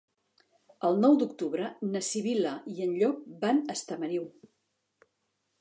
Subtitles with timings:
[0.87, 4.29] El nou d'octubre na Sibil·la i en Llop van a Estamariu.